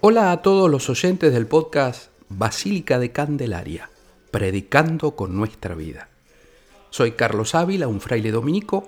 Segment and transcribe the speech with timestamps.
[0.00, 3.90] Hola a todos los oyentes del podcast Basílica de Candelaria,
[4.30, 6.08] predicando con nuestra vida.
[6.90, 8.86] Soy Carlos Ávila, un fraile dominico,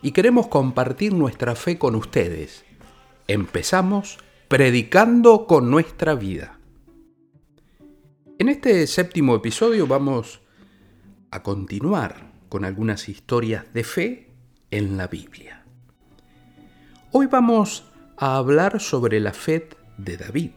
[0.00, 2.64] y queremos compartir nuestra fe con ustedes.
[3.28, 4.16] Empezamos
[4.48, 6.58] predicando con nuestra vida.
[8.38, 10.40] En este séptimo episodio vamos
[11.30, 14.30] a continuar con algunas historias de fe
[14.70, 15.66] en la Biblia.
[17.12, 17.84] Hoy vamos
[18.16, 19.68] a hablar sobre la fe
[20.04, 20.52] de David.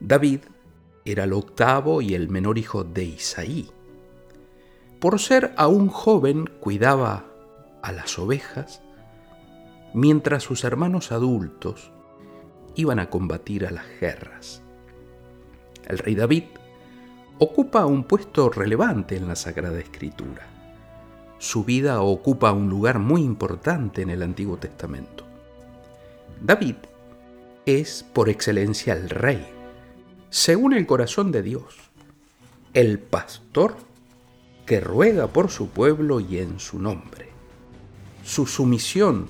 [0.00, 0.40] David
[1.04, 3.70] era el octavo y el menor hijo de Isaí.
[5.00, 7.24] Por ser aún joven cuidaba
[7.82, 8.82] a las ovejas,
[9.94, 11.92] mientras sus hermanos adultos
[12.74, 14.62] iban a combatir a las guerras.
[15.86, 16.44] El rey David
[17.38, 20.46] ocupa un puesto relevante en la Sagrada Escritura.
[21.38, 25.24] Su vida ocupa un lugar muy importante en el Antiguo Testamento.
[26.40, 26.76] David
[27.68, 29.46] es por excelencia el rey,
[30.30, 31.76] según el corazón de Dios,
[32.72, 33.76] el pastor
[34.64, 37.28] que ruega por su pueblo y en su nombre.
[38.24, 39.28] Su sumisión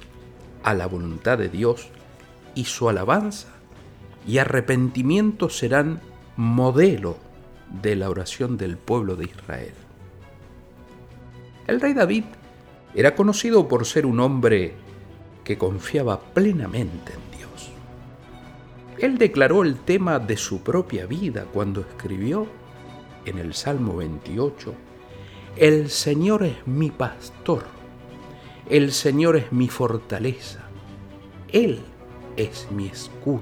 [0.63, 1.89] a la voluntad de Dios
[2.55, 3.49] y su alabanza
[4.25, 6.01] y arrepentimiento serán
[6.37, 7.17] modelo
[7.83, 9.75] de la oración del pueblo de Israel.
[11.67, 12.25] El rey David
[12.95, 14.75] era conocido por ser un hombre
[15.43, 17.28] que confiaba plenamente en
[19.01, 22.47] él declaró el tema de su propia vida cuando escribió
[23.25, 24.75] en el Salmo 28,
[25.57, 27.65] El Señor es mi pastor,
[28.69, 30.69] el Señor es mi fortaleza,
[31.49, 31.81] Él
[32.37, 33.41] es mi escudo,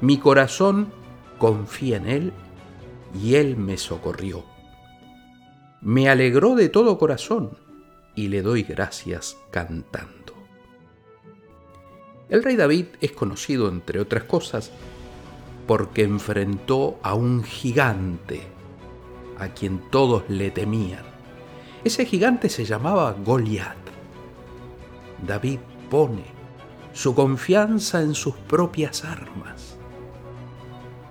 [0.00, 0.92] mi corazón
[1.38, 2.32] confía en Él
[3.20, 4.44] y Él me socorrió.
[5.80, 7.56] Me alegró de todo corazón
[8.14, 10.37] y le doy gracias cantando.
[12.28, 14.70] El rey David es conocido, entre otras cosas,
[15.66, 18.42] porque enfrentó a un gigante
[19.38, 21.04] a quien todos le temían.
[21.84, 23.76] Ese gigante se llamaba Goliat.
[25.26, 26.24] David pone
[26.92, 29.78] su confianza en sus propias armas,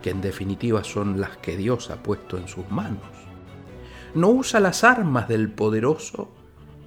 [0.03, 3.07] que en definitiva son las que Dios ha puesto en sus manos.
[4.13, 6.29] No usa las armas del poderoso,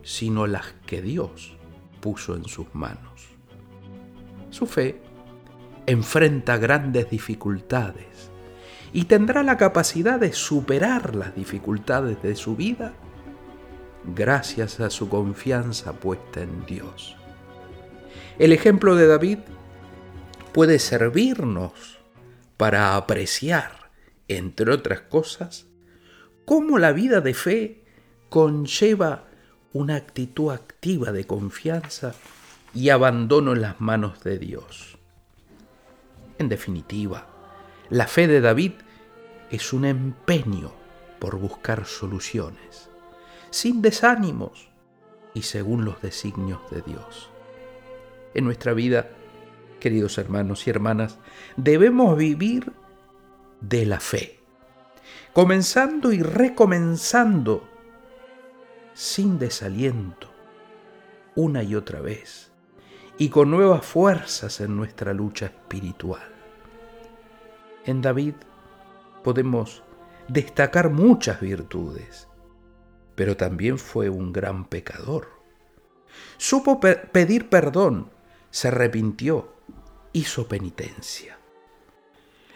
[0.02, 1.56] sino las que Dios
[2.00, 3.29] puso en sus manos.
[4.50, 5.00] Su fe
[5.86, 8.30] enfrenta grandes dificultades
[8.92, 12.92] y tendrá la capacidad de superar las dificultades de su vida
[14.04, 17.16] gracias a su confianza puesta en Dios.
[18.38, 19.38] El ejemplo de David
[20.52, 21.98] puede servirnos
[22.56, 23.90] para apreciar,
[24.28, 25.66] entre otras cosas,
[26.44, 27.84] cómo la vida de fe
[28.28, 29.28] conlleva
[29.72, 32.14] una actitud activa de confianza
[32.74, 34.98] y abandono en las manos de Dios.
[36.38, 37.26] En definitiva,
[37.88, 38.72] la fe de David
[39.50, 40.72] es un empeño
[41.18, 42.88] por buscar soluciones,
[43.50, 44.70] sin desánimos
[45.34, 47.30] y según los designios de Dios.
[48.34, 49.10] En nuestra vida,
[49.80, 51.18] queridos hermanos y hermanas,
[51.56, 52.72] debemos vivir
[53.60, 54.38] de la fe,
[55.32, 57.68] comenzando y recomenzando
[58.94, 60.30] sin desaliento,
[61.34, 62.50] una y otra vez
[63.20, 66.26] y con nuevas fuerzas en nuestra lucha espiritual.
[67.84, 68.32] En David
[69.22, 69.82] podemos
[70.26, 72.28] destacar muchas virtudes,
[73.16, 75.28] pero también fue un gran pecador.
[76.38, 78.10] Supo pedir perdón,
[78.50, 79.52] se arrepintió,
[80.14, 81.36] hizo penitencia.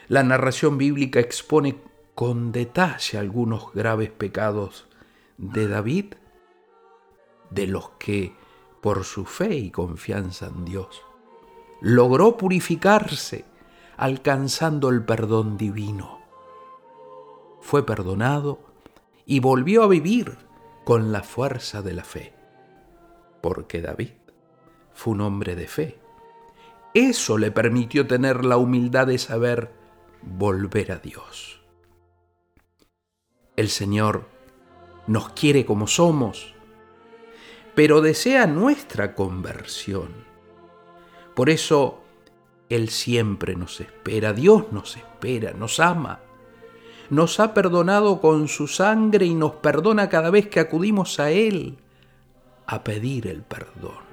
[0.08, 1.76] La narración bíblica expone
[2.14, 4.88] con detalle algunos graves pecados
[5.36, 6.14] de David,
[7.50, 8.32] de los que
[8.84, 11.00] por su fe y confianza en Dios.
[11.80, 13.46] Logró purificarse
[13.96, 16.20] alcanzando el perdón divino.
[17.62, 18.58] Fue perdonado
[19.24, 20.36] y volvió a vivir
[20.84, 22.34] con la fuerza de la fe.
[23.40, 24.10] Porque David
[24.92, 25.98] fue un hombre de fe.
[26.92, 29.72] Eso le permitió tener la humildad de saber
[30.20, 31.62] volver a Dios.
[33.56, 34.28] El Señor
[35.06, 36.53] nos quiere como somos
[37.74, 40.08] pero desea nuestra conversión.
[41.34, 42.02] Por eso
[42.68, 46.20] Él siempre nos espera, Dios nos espera, nos ama.
[47.10, 51.76] Nos ha perdonado con su sangre y nos perdona cada vez que acudimos a Él
[52.66, 54.04] a pedir el perdón.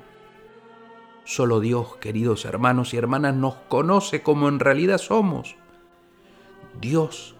[1.23, 5.55] Solo Dios, queridos hermanos y hermanas, nos conoce como en realidad somos.
[6.79, 7.35] Dios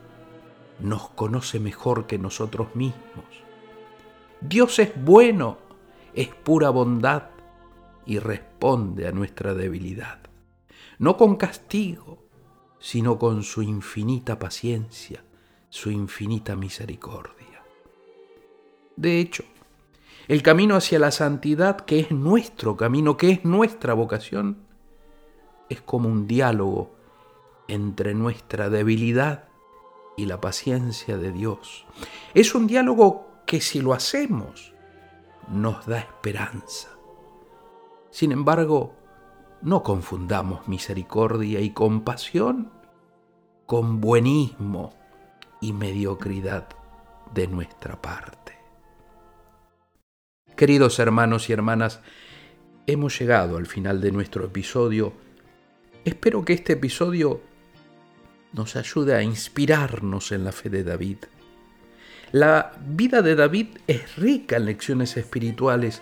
[0.79, 3.25] nos conoce mejor que nosotros mismos.
[4.39, 5.57] Dios es bueno
[6.13, 7.24] es pura bondad
[8.06, 10.19] y responde a nuestra debilidad.
[11.00, 12.24] No con castigo,
[12.80, 15.24] sino con su infinita paciencia,
[15.69, 17.63] su infinita misericordia.
[18.96, 19.44] De hecho,
[20.28, 24.58] el camino hacia la santidad, que es nuestro camino, que es nuestra vocación,
[25.69, 26.94] es como un diálogo
[27.68, 29.46] entre nuestra debilidad
[30.18, 31.86] y la paciencia de Dios.
[32.34, 34.74] Es un diálogo que si lo hacemos
[35.51, 36.89] nos da esperanza.
[38.09, 38.95] Sin embargo,
[39.62, 42.71] no confundamos misericordia y compasión
[43.65, 44.94] con buenismo
[45.62, 46.68] y mediocridad
[47.33, 48.57] de nuestra parte.
[50.56, 52.01] Queridos hermanos y hermanas,
[52.88, 55.13] hemos llegado al final de nuestro episodio.
[56.03, 57.42] Espero que este episodio
[58.53, 61.18] nos ayude a inspirarnos en la fe de David.
[62.31, 66.01] La vida de David es rica en lecciones espirituales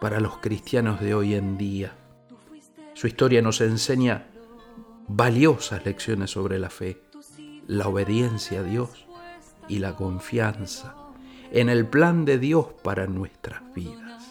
[0.00, 1.92] para los cristianos de hoy en día.
[2.94, 4.26] Su historia nos enseña
[5.06, 7.02] valiosas lecciones sobre la fe,
[7.68, 9.06] la obediencia a Dios
[9.68, 10.96] y la confianza
[11.52, 14.24] en el plan de Dios para nuestras vidas.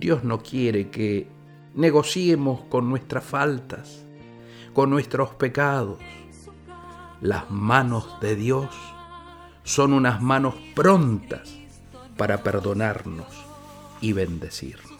[0.00, 1.28] Dios no quiere que
[1.74, 4.06] negociemos con nuestras faltas,
[4.72, 5.98] con nuestros pecados.
[7.20, 8.74] Las manos de Dios
[9.68, 11.56] son unas manos prontas
[12.16, 13.26] para perdonarnos
[14.00, 14.98] y bendecirnos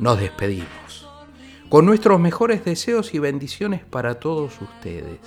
[0.00, 1.06] nos despedimos
[1.68, 5.20] con nuestros mejores deseos y bendiciones para todos ustedes.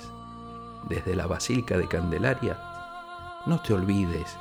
[0.88, 2.58] Desde la Basílica de Candelaria,
[3.46, 4.36] no te olvides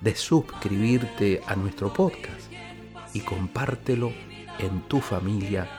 [0.00, 2.52] de suscribirte a nuestro podcast
[3.14, 4.12] y compártelo
[4.58, 5.70] en tu familia,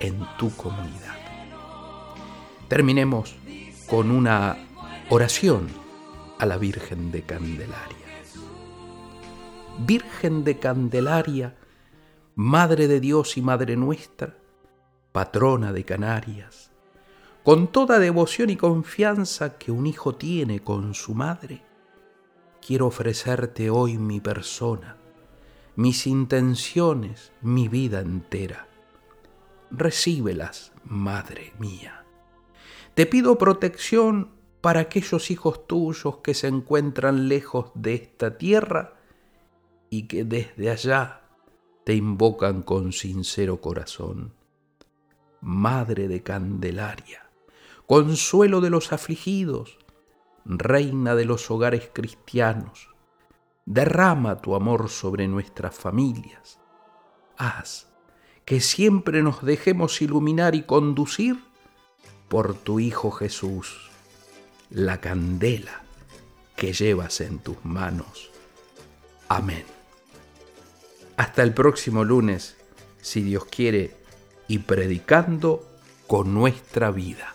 [0.00, 1.16] en tu comunidad.
[2.68, 3.36] Terminemos
[3.88, 4.58] con una
[5.10, 5.68] oración
[6.44, 8.06] a la Virgen de Candelaria.
[9.78, 11.56] Virgen de Candelaria,
[12.34, 14.36] Madre de Dios y Madre nuestra,
[15.10, 16.70] patrona de Canarias,
[17.44, 21.62] con toda devoción y confianza que un hijo tiene con su madre,
[22.60, 24.98] quiero ofrecerte hoy mi persona,
[25.76, 28.68] mis intenciones, mi vida entera.
[29.70, 32.04] Recíbelas, Madre mía.
[32.92, 38.94] Te pido protección para aquellos hijos tuyos que se encuentran lejos de esta tierra
[39.90, 41.20] y que desde allá
[41.84, 44.32] te invocan con sincero corazón.
[45.42, 47.28] Madre de Candelaria,
[47.84, 49.76] consuelo de los afligidos,
[50.46, 52.88] reina de los hogares cristianos,
[53.66, 56.58] derrama tu amor sobre nuestras familias.
[57.36, 57.92] Haz
[58.46, 61.44] que siempre nos dejemos iluminar y conducir
[62.30, 63.90] por tu Hijo Jesús,
[64.74, 65.82] la candela
[66.56, 68.30] que llevas en tus manos.
[69.28, 69.64] Amén.
[71.16, 72.56] Hasta el próximo lunes,
[73.00, 73.96] si Dios quiere,
[74.48, 75.64] y predicando
[76.08, 77.33] con nuestra vida.